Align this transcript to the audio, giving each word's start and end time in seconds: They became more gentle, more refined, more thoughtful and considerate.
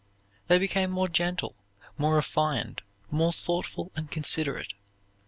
They 0.47 0.57
became 0.57 0.89
more 0.89 1.07
gentle, 1.07 1.53
more 1.95 2.15
refined, 2.15 2.81
more 3.11 3.31
thoughtful 3.31 3.91
and 3.95 4.09
considerate. 4.09 4.73